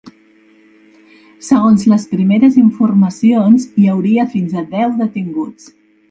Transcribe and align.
Segons 1.47 1.83
les 1.91 2.05
primeres 2.13 2.57
informacions, 2.61 3.67
hi 3.81 3.85
hauria 3.91 4.25
fins 4.31 4.57
a 4.63 4.63
deu 4.73 4.97
detinguts. 5.03 5.69